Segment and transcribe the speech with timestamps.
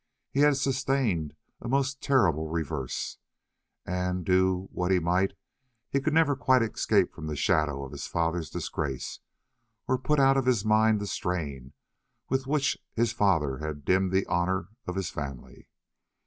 [0.31, 3.19] He had sustained a most terrible reverse,
[3.85, 5.33] and do what he might
[5.91, 9.19] he could never quite escape from the shadow of his father's disgrace,
[9.87, 11.73] or put out of his mind the stain
[12.29, 15.67] with which his father had dimmed the honour of his family.